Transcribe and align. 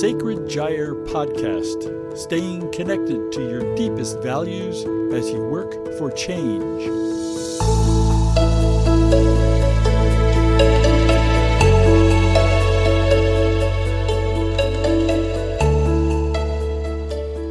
Sacred 0.00 0.48
Gyre 0.48 0.94
podcast, 0.94 2.16
staying 2.16 2.70
connected 2.70 3.32
to 3.32 3.40
your 3.40 3.74
deepest 3.74 4.20
values 4.20 4.84
as 5.12 5.28
you 5.28 5.44
work 5.44 5.72
for 5.98 6.08
change. 6.12 6.84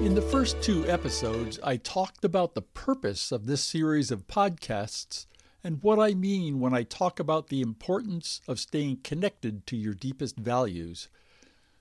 In 0.06 0.16
the 0.16 0.26
first 0.32 0.62
two 0.62 0.88
episodes, 0.88 1.60
I 1.62 1.76
talked 1.76 2.24
about 2.24 2.56
the 2.56 2.62
purpose 2.62 3.34
of 3.34 3.48
this 3.48 3.62
series 3.62 4.10
of 4.10 4.26
podcasts 4.26 5.26
and 5.66 5.84
what 5.84 6.00
I 6.00 6.14
mean 6.14 6.62
when 6.62 6.74
I 6.74 6.84
talk 6.84 7.20
about 7.20 7.50
the 7.50 7.60
importance 7.60 8.40
of 8.48 8.58
staying 8.58 9.02
connected 9.04 9.68
to 9.68 9.76
your 9.76 9.94
deepest 9.94 10.38
values. 10.38 11.10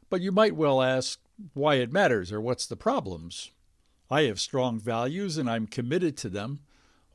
But 0.09 0.21
you 0.21 0.33
might 0.33 0.57
well 0.57 0.83
ask 0.83 1.19
why 1.55 1.77
it 1.77 1.93
matters 1.93 2.33
or 2.33 2.41
what's 2.41 2.67
the 2.67 2.77
problems. 2.77 3.51
I 4.11 4.23
have 4.23 4.41
strong 4.41 4.79
values 4.79 5.37
and 5.37 5.51
I'm 5.51 5.67
committed 5.67 6.17
to 6.19 6.29
them. 6.29 6.61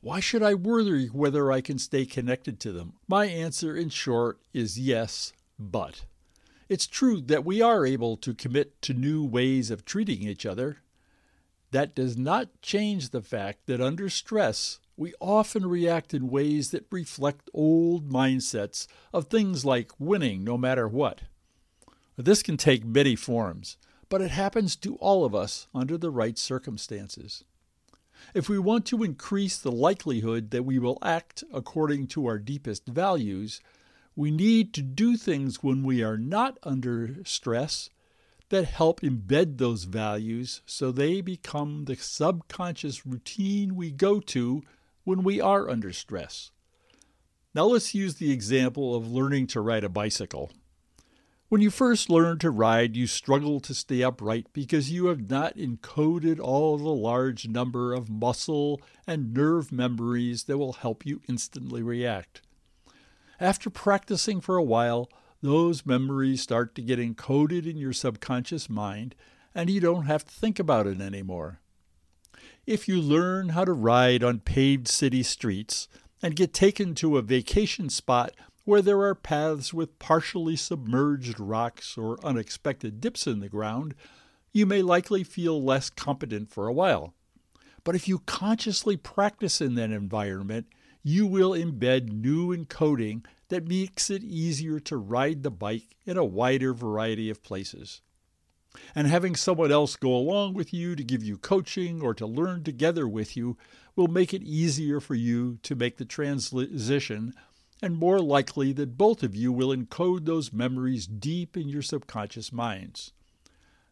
Why 0.00 0.20
should 0.20 0.42
I 0.42 0.54
worry 0.54 1.06
whether 1.06 1.50
I 1.50 1.60
can 1.60 1.78
stay 1.78 2.04
connected 2.04 2.60
to 2.60 2.72
them? 2.72 2.94
My 3.08 3.26
answer, 3.26 3.76
in 3.76 3.88
short, 3.88 4.40
is 4.52 4.78
yes, 4.78 5.32
but. 5.58 6.04
It's 6.68 6.86
true 6.86 7.20
that 7.22 7.44
we 7.44 7.62
are 7.62 7.86
able 7.86 8.16
to 8.18 8.34
commit 8.34 8.82
to 8.82 8.94
new 8.94 9.24
ways 9.24 9.70
of 9.70 9.84
treating 9.84 10.22
each 10.22 10.44
other. 10.44 10.78
That 11.70 11.94
does 11.94 12.16
not 12.16 12.60
change 12.62 13.10
the 13.10 13.22
fact 13.22 13.66
that 13.66 13.80
under 13.80 14.10
stress, 14.10 14.80
we 14.96 15.14
often 15.20 15.66
react 15.66 16.12
in 16.12 16.28
ways 16.28 16.70
that 16.70 16.86
reflect 16.90 17.48
old 17.54 18.10
mindsets 18.10 18.86
of 19.12 19.26
things 19.26 19.64
like 19.64 19.92
winning 19.98 20.44
no 20.44 20.58
matter 20.58 20.86
what. 20.86 21.22
This 22.24 22.42
can 22.42 22.56
take 22.56 22.84
many 22.84 23.16
forms, 23.16 23.76
but 24.08 24.22
it 24.22 24.30
happens 24.30 24.76
to 24.76 24.94
all 24.96 25.24
of 25.24 25.34
us 25.34 25.66
under 25.74 25.98
the 25.98 26.10
right 26.10 26.38
circumstances. 26.38 27.42
If 28.32 28.48
we 28.48 28.60
want 28.60 28.86
to 28.86 29.02
increase 29.02 29.58
the 29.58 29.72
likelihood 29.72 30.52
that 30.52 30.64
we 30.64 30.78
will 30.78 30.98
act 31.02 31.42
according 31.52 32.06
to 32.08 32.26
our 32.26 32.38
deepest 32.38 32.86
values, 32.86 33.60
we 34.14 34.30
need 34.30 34.72
to 34.74 34.82
do 34.82 35.16
things 35.16 35.64
when 35.64 35.82
we 35.82 36.00
are 36.04 36.16
not 36.16 36.58
under 36.62 37.24
stress 37.24 37.90
that 38.50 38.66
help 38.66 39.00
embed 39.00 39.58
those 39.58 39.84
values 39.84 40.60
so 40.64 40.92
they 40.92 41.20
become 41.20 41.86
the 41.86 41.96
subconscious 41.96 43.04
routine 43.04 43.74
we 43.74 43.90
go 43.90 44.20
to 44.20 44.62
when 45.02 45.24
we 45.24 45.40
are 45.40 45.68
under 45.68 45.92
stress. 45.92 46.52
Now 47.52 47.64
let's 47.64 47.96
use 47.96 48.14
the 48.14 48.30
example 48.30 48.94
of 48.94 49.10
learning 49.10 49.48
to 49.48 49.60
ride 49.60 49.82
a 49.82 49.88
bicycle. 49.88 50.52
When 51.52 51.60
you 51.60 51.68
first 51.68 52.08
learn 52.08 52.38
to 52.38 52.50
ride, 52.50 52.96
you 52.96 53.06
struggle 53.06 53.60
to 53.60 53.74
stay 53.74 54.02
upright 54.02 54.46
because 54.54 54.90
you 54.90 55.08
have 55.08 55.28
not 55.28 55.54
encoded 55.54 56.40
all 56.40 56.78
the 56.78 56.88
large 56.88 57.46
number 57.46 57.92
of 57.92 58.08
muscle 58.08 58.80
and 59.06 59.34
nerve 59.34 59.70
memories 59.70 60.44
that 60.44 60.56
will 60.56 60.72
help 60.72 61.04
you 61.04 61.20
instantly 61.28 61.82
react. 61.82 62.40
After 63.38 63.68
practicing 63.68 64.40
for 64.40 64.56
a 64.56 64.62
while, 64.62 65.10
those 65.42 65.84
memories 65.84 66.40
start 66.40 66.74
to 66.76 66.80
get 66.80 66.98
encoded 66.98 67.70
in 67.70 67.76
your 67.76 67.92
subconscious 67.92 68.70
mind, 68.70 69.14
and 69.54 69.68
you 69.68 69.78
don't 69.78 70.06
have 70.06 70.24
to 70.24 70.32
think 70.32 70.58
about 70.58 70.86
it 70.86 71.02
anymore. 71.02 71.60
If 72.64 72.88
you 72.88 72.98
learn 72.98 73.50
how 73.50 73.66
to 73.66 73.74
ride 73.74 74.24
on 74.24 74.40
paved 74.40 74.88
city 74.88 75.22
streets 75.22 75.86
and 76.22 76.34
get 76.34 76.54
taken 76.54 76.94
to 76.94 77.18
a 77.18 77.20
vacation 77.20 77.90
spot 77.90 78.32
where 78.64 78.82
there 78.82 79.00
are 79.02 79.14
paths 79.14 79.74
with 79.74 79.98
partially 79.98 80.56
submerged 80.56 81.40
rocks 81.40 81.98
or 81.98 82.24
unexpected 82.24 83.00
dips 83.00 83.26
in 83.26 83.40
the 83.40 83.48
ground, 83.48 83.94
you 84.52 84.66
may 84.66 84.82
likely 84.82 85.24
feel 85.24 85.62
less 85.62 85.90
competent 85.90 86.50
for 86.50 86.68
a 86.68 86.72
while. 86.72 87.14
But 87.84 87.96
if 87.96 88.06
you 88.06 88.20
consciously 88.20 88.96
practice 88.96 89.60
in 89.60 89.74
that 89.74 89.90
environment, 89.90 90.66
you 91.02 91.26
will 91.26 91.50
embed 91.50 92.12
new 92.12 92.56
encoding 92.56 93.24
that 93.48 93.66
makes 93.66 94.08
it 94.08 94.22
easier 94.22 94.78
to 94.80 94.96
ride 94.96 95.42
the 95.42 95.50
bike 95.50 95.96
in 96.06 96.16
a 96.16 96.24
wider 96.24 96.72
variety 96.72 97.28
of 97.28 97.42
places. 97.42 98.00
And 98.94 99.06
having 99.06 99.36
someone 99.36 99.72
else 99.72 99.96
go 99.96 100.14
along 100.14 100.54
with 100.54 100.72
you 100.72 100.96
to 100.96 101.04
give 101.04 101.22
you 101.22 101.36
coaching 101.36 102.00
or 102.00 102.14
to 102.14 102.26
learn 102.26 102.62
together 102.62 103.06
with 103.06 103.36
you 103.36 103.58
will 103.96 104.08
make 104.08 104.32
it 104.32 104.42
easier 104.42 105.00
for 105.00 105.14
you 105.14 105.58
to 105.64 105.74
make 105.74 105.98
the 105.98 106.06
transition 106.06 107.34
and 107.82 107.96
more 107.96 108.20
likely 108.20 108.72
that 108.72 108.96
both 108.96 109.24
of 109.24 109.34
you 109.34 109.52
will 109.52 109.76
encode 109.76 110.24
those 110.24 110.52
memories 110.52 111.06
deep 111.06 111.56
in 111.56 111.68
your 111.68 111.82
subconscious 111.82 112.52
minds. 112.52 113.12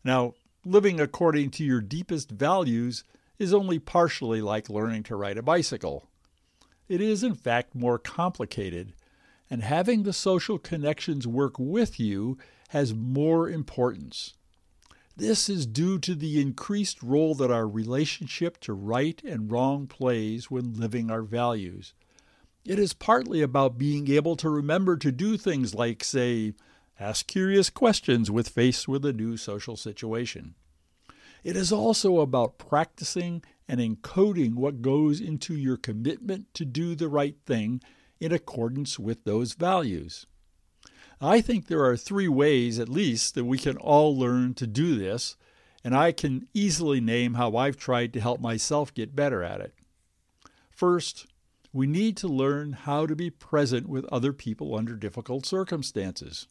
Now, 0.04 0.34
living 0.64 1.00
according 1.00 1.50
to 1.50 1.64
your 1.64 1.80
deepest 1.80 2.30
values 2.30 3.02
is 3.38 3.52
only 3.52 3.80
partially 3.80 4.40
like 4.40 4.70
learning 4.70 5.02
to 5.02 5.16
ride 5.16 5.36
a 5.36 5.42
bicycle. 5.42 6.08
It 6.88 7.00
is, 7.00 7.24
in 7.24 7.34
fact, 7.34 7.74
more 7.74 7.98
complicated, 7.98 8.94
and 9.50 9.62
having 9.62 10.04
the 10.04 10.12
social 10.12 10.58
connections 10.58 11.26
work 11.26 11.58
with 11.58 11.98
you 11.98 12.38
has 12.68 12.94
more 12.94 13.50
importance. 13.50 14.34
This 15.16 15.48
is 15.48 15.66
due 15.66 15.98
to 15.98 16.14
the 16.14 16.40
increased 16.40 17.02
role 17.02 17.34
that 17.34 17.50
our 17.50 17.66
relationship 17.66 18.58
to 18.60 18.72
right 18.72 19.20
and 19.24 19.50
wrong 19.50 19.86
plays 19.86 20.50
when 20.50 20.74
living 20.74 21.10
our 21.10 21.22
values. 21.22 21.94
It 22.64 22.78
is 22.78 22.92
partly 22.92 23.40
about 23.40 23.78
being 23.78 24.10
able 24.10 24.36
to 24.36 24.50
remember 24.50 24.96
to 24.98 25.10
do 25.10 25.36
things 25.36 25.74
like, 25.74 26.04
say, 26.04 26.52
ask 26.98 27.26
curious 27.26 27.70
questions 27.70 28.30
with 28.30 28.48
faced 28.48 28.86
with 28.86 29.04
a 29.04 29.12
new 29.12 29.36
social 29.36 29.76
situation. 29.76 30.54
It 31.42 31.56
is 31.56 31.72
also 31.72 32.20
about 32.20 32.58
practicing 32.58 33.42
and 33.66 33.80
encoding 33.80 34.54
what 34.54 34.82
goes 34.82 35.20
into 35.20 35.56
your 35.56 35.78
commitment 35.78 36.52
to 36.54 36.66
do 36.66 36.94
the 36.94 37.08
right 37.08 37.36
thing 37.46 37.80
in 38.20 38.32
accordance 38.32 38.98
with 38.98 39.24
those 39.24 39.54
values. 39.54 40.26
I 41.20 41.40
think 41.40 41.66
there 41.66 41.84
are 41.84 41.96
three 41.96 42.28
ways, 42.28 42.78
at 42.78 42.88
least, 42.88 43.34
that 43.34 43.44
we 43.44 43.58
can 43.58 43.76
all 43.78 44.16
learn 44.16 44.54
to 44.54 44.66
do 44.66 44.96
this, 44.96 45.36
and 45.82 45.94
I 45.94 46.12
can 46.12 46.46
easily 46.52 47.00
name 47.00 47.34
how 47.34 47.56
I've 47.56 47.76
tried 47.78 48.12
to 48.14 48.20
help 48.20 48.40
myself 48.40 48.92
get 48.92 49.16
better 49.16 49.42
at 49.42 49.60
it. 49.60 49.74
First, 50.70 51.26
we 51.72 51.86
need 51.86 52.16
to 52.18 52.28
learn 52.28 52.72
how 52.72 53.06
to 53.06 53.14
be 53.14 53.30
present 53.30 53.88
with 53.88 54.04
other 54.06 54.32
people 54.32 54.74
under 54.74 54.96
difficult 54.96 55.46
circumstances. 55.46 56.48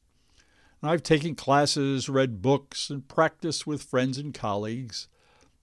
I've 0.82 1.04
taken 1.04 1.36
classes, 1.36 2.08
read 2.08 2.42
books, 2.42 2.90
and 2.90 3.08
practiced 3.08 3.68
with 3.68 3.84
friends 3.84 4.18
and 4.18 4.34
colleagues. 4.34 5.10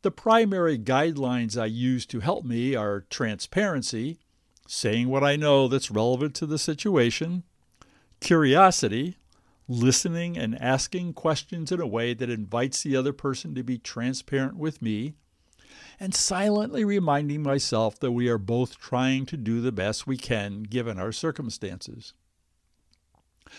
The 0.02 0.10
primary 0.10 0.78
guidelines 0.78 1.60
I 1.60 1.66
use 1.66 2.04
to 2.06 2.20
help 2.20 2.44
me 2.44 2.74
are 2.74 3.06
transparency, 3.08 4.18
saying 4.68 5.08
what 5.08 5.24
I 5.24 5.36
know 5.36 5.68
that's 5.68 5.90
relevant 5.90 6.34
to 6.36 6.46
the 6.46 6.58
situation, 6.58 7.44
curiosity, 8.20 9.16
listening 9.68 10.36
and 10.36 10.60
asking 10.60 11.14
questions 11.14 11.72
in 11.72 11.80
a 11.80 11.86
way 11.86 12.12
that 12.14 12.30
invites 12.30 12.82
the 12.82 12.94
other 12.94 13.12
person 13.12 13.54
to 13.54 13.62
be 13.62 13.78
transparent 13.78 14.56
with 14.56 14.82
me, 14.82 15.14
and 15.98 16.14
silently 16.14 16.84
reminding 16.84 17.42
myself 17.42 17.98
that 18.00 18.12
we 18.12 18.28
are 18.28 18.38
both 18.38 18.78
trying 18.78 19.26
to 19.26 19.36
do 19.36 19.60
the 19.60 19.72
best 19.72 20.06
we 20.06 20.16
can 20.16 20.62
given 20.62 20.98
our 20.98 21.12
circumstances. 21.12 22.14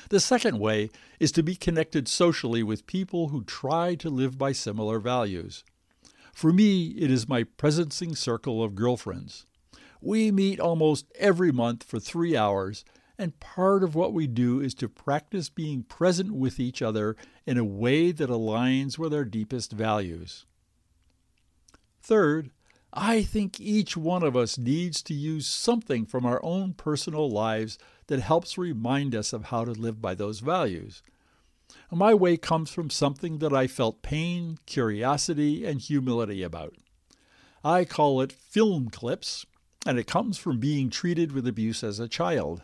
The 0.09 0.19
second 0.19 0.59
way 0.59 0.89
is 1.19 1.31
to 1.33 1.43
be 1.43 1.55
connected 1.55 2.07
socially 2.07 2.63
with 2.63 2.87
people 2.87 3.29
who 3.29 3.43
try 3.43 3.95
to 3.95 4.09
live 4.09 4.37
by 4.37 4.51
similar 4.51 4.99
values. 4.99 5.63
For 6.33 6.53
me, 6.53 6.89
it 6.89 7.09
is 7.09 7.27
my 7.27 7.43
presencing 7.43 8.15
circle 8.15 8.63
of 8.63 8.75
girlfriends. 8.75 9.45
We 10.01 10.31
meet 10.31 10.59
almost 10.59 11.11
every 11.17 11.51
month 11.51 11.83
for 11.83 11.99
three 11.99 12.37
hours, 12.37 12.85
and 13.17 13.39
part 13.39 13.83
of 13.83 13.95
what 13.95 14.13
we 14.13 14.27
do 14.27 14.59
is 14.59 14.75
to 14.75 14.87
practice 14.87 15.49
being 15.49 15.83
present 15.83 16.33
with 16.33 16.59
each 16.59 16.81
other 16.81 17.15
in 17.47 17.57
a 17.57 17.63
way 17.63 18.11
that 18.11 18.29
aligns 18.29 18.99
with 18.99 19.13
our 19.13 19.25
deepest 19.25 19.71
values. 19.71 20.45
Third, 22.07 22.51
I 22.93 23.21
think 23.21 23.59
each 23.59 23.97
one 23.97 24.23
of 24.23 24.33
us 24.33 24.57
needs 24.57 25.03
to 25.03 25.13
use 25.13 25.45
something 25.45 26.05
from 26.05 26.25
our 26.25 26.39
own 26.41 26.71
personal 26.71 27.29
lives 27.29 27.77
that 28.07 28.21
helps 28.21 28.57
remind 28.57 29.13
us 29.13 29.33
of 29.33 29.47
how 29.47 29.65
to 29.65 29.73
live 29.73 30.01
by 30.01 30.15
those 30.15 30.39
values. 30.39 31.03
My 31.91 32.13
way 32.13 32.37
comes 32.37 32.69
from 32.69 32.89
something 32.89 33.39
that 33.39 33.51
I 33.51 33.67
felt 33.67 34.03
pain, 34.03 34.57
curiosity, 34.65 35.65
and 35.65 35.81
humility 35.81 36.43
about. 36.43 36.75
I 37.61 37.83
call 37.83 38.21
it 38.21 38.31
film 38.31 38.87
clips, 38.87 39.45
and 39.85 39.99
it 39.99 40.07
comes 40.07 40.37
from 40.37 40.61
being 40.61 40.89
treated 40.89 41.33
with 41.33 41.45
abuse 41.45 41.83
as 41.83 41.99
a 41.99 42.07
child. 42.07 42.61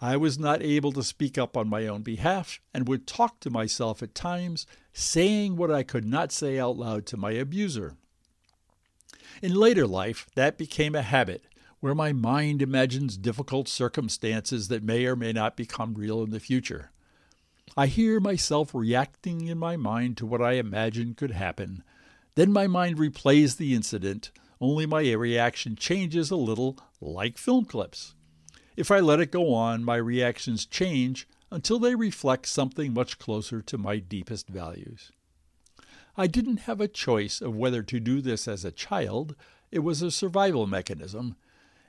I 0.00 0.16
was 0.16 0.38
not 0.38 0.62
able 0.62 0.92
to 0.92 1.02
speak 1.02 1.36
up 1.36 1.58
on 1.58 1.68
my 1.68 1.86
own 1.86 2.00
behalf 2.00 2.58
and 2.72 2.88
would 2.88 3.06
talk 3.06 3.38
to 3.40 3.50
myself 3.50 4.02
at 4.02 4.14
times, 4.14 4.66
saying 4.94 5.56
what 5.56 5.70
I 5.70 5.82
could 5.82 6.06
not 6.06 6.32
say 6.32 6.58
out 6.58 6.78
loud 6.78 7.04
to 7.08 7.18
my 7.18 7.32
abuser. 7.32 7.98
In 9.42 9.54
later 9.54 9.86
life, 9.86 10.26
that 10.34 10.58
became 10.58 10.94
a 10.94 11.02
habit 11.02 11.44
where 11.80 11.94
my 11.94 12.12
mind 12.12 12.62
imagines 12.62 13.16
difficult 13.16 13.68
circumstances 13.68 14.68
that 14.68 14.82
may 14.82 15.06
or 15.06 15.14
may 15.14 15.32
not 15.32 15.56
become 15.56 15.94
real 15.94 16.22
in 16.22 16.30
the 16.30 16.40
future. 16.40 16.90
I 17.76 17.86
hear 17.86 18.20
myself 18.20 18.74
reacting 18.74 19.46
in 19.48 19.58
my 19.58 19.76
mind 19.76 20.16
to 20.18 20.26
what 20.26 20.40
I 20.40 20.52
imagine 20.52 21.14
could 21.14 21.32
happen. 21.32 21.82
Then 22.34 22.52
my 22.52 22.66
mind 22.66 22.96
replays 22.96 23.56
the 23.56 23.74
incident, 23.74 24.30
only 24.60 24.86
my 24.86 25.10
reaction 25.12 25.76
changes 25.76 26.30
a 26.30 26.36
little, 26.36 26.78
like 27.00 27.38
film 27.38 27.66
clips. 27.66 28.14
If 28.76 28.90
I 28.90 29.00
let 29.00 29.20
it 29.20 29.30
go 29.30 29.52
on, 29.52 29.84
my 29.84 29.96
reactions 29.96 30.66
change 30.66 31.28
until 31.50 31.78
they 31.78 31.94
reflect 31.94 32.46
something 32.46 32.92
much 32.92 33.18
closer 33.18 33.62
to 33.62 33.78
my 33.78 33.98
deepest 33.98 34.48
values. 34.48 35.12
I 36.16 36.26
didn't 36.26 36.60
have 36.60 36.80
a 36.80 36.88
choice 36.88 37.40
of 37.40 37.56
whether 37.56 37.82
to 37.82 38.00
do 38.00 38.20
this 38.20 38.48
as 38.48 38.64
a 38.64 38.72
child, 38.72 39.36
it 39.70 39.80
was 39.80 40.00
a 40.00 40.10
survival 40.10 40.66
mechanism, 40.66 41.36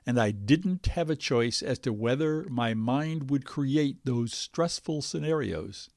and 0.04 0.20
I 0.20 0.30
didn't 0.32 0.86
have 0.86 1.08
a 1.08 1.16
choice 1.16 1.62
as 1.62 1.78
to 1.80 1.92
whether 1.92 2.44
my 2.44 2.74
mind 2.74 3.30
would 3.30 3.46
create 3.46 4.04
those 4.04 4.32
stressful 4.34 5.02
scenarios. 5.02 5.88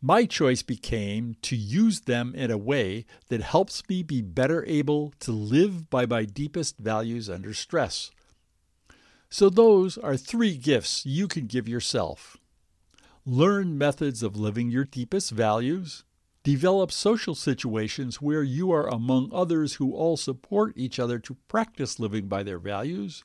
My 0.00 0.26
choice 0.26 0.62
became 0.62 1.34
to 1.42 1.56
use 1.56 2.02
them 2.02 2.32
in 2.36 2.52
a 2.52 2.58
way 2.58 3.04
that 3.28 3.40
helps 3.40 3.82
me 3.88 4.04
be 4.04 4.22
better 4.22 4.64
able 4.66 5.12
to 5.20 5.32
live 5.32 5.90
by 5.90 6.06
my 6.06 6.24
deepest 6.24 6.78
values 6.78 7.28
under 7.28 7.52
stress. 7.52 8.12
So, 9.28 9.50
those 9.50 9.98
are 9.98 10.16
three 10.16 10.56
gifts 10.56 11.04
you 11.04 11.26
can 11.26 11.46
give 11.46 11.68
yourself. 11.68 12.36
Learn 13.26 13.76
methods 13.76 14.22
of 14.22 14.36
living 14.36 14.70
your 14.70 14.84
deepest 14.84 15.32
values. 15.32 16.04
Develop 16.48 16.90
social 16.90 17.34
situations 17.34 18.22
where 18.22 18.42
you 18.42 18.72
are 18.72 18.88
among 18.88 19.28
others 19.34 19.74
who 19.74 19.92
all 19.92 20.16
support 20.16 20.72
each 20.76 20.98
other 20.98 21.18
to 21.18 21.36
practice 21.46 22.00
living 22.00 22.26
by 22.26 22.42
their 22.42 22.58
values 22.58 23.22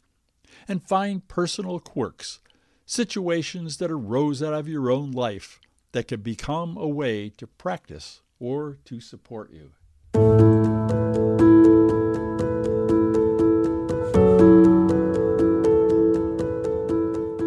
and 0.67 0.85
find 0.85 1.25
personal 1.29 1.79
quirks, 1.79 2.41
situations 2.85 3.77
that 3.77 3.89
arose 3.89 4.43
out 4.43 4.53
of 4.53 4.67
your 4.67 4.91
own 4.91 5.11
life 5.11 5.61
that 5.93 6.09
can 6.09 6.19
become 6.19 6.75
a 6.75 6.85
way 6.85 7.29
to 7.29 7.47
practice 7.47 8.21
or 8.41 8.77
to 8.83 8.99
support 8.99 9.53
you. 9.53 9.71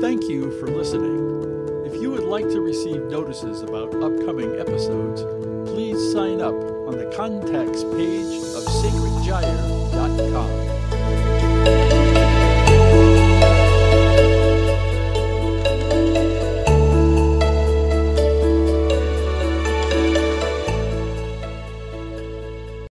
Thank 0.00 0.22
you 0.22 0.58
for 0.58 0.68
listening. 0.68 1.84
If 1.84 2.00
you 2.00 2.10
would 2.12 2.24
like 2.24 2.48
to 2.48 2.62
receive 2.62 3.02
notices 3.10 3.60
about 3.60 3.94
upcoming 3.96 4.58
episodes, 4.58 5.35
sign 6.16 6.40
up 6.40 6.54
on 6.88 6.96
the 6.96 7.04
contacts 7.14 7.84
page 7.84 8.36
of 8.56 8.64
sacredgyre.com. 8.80 10.75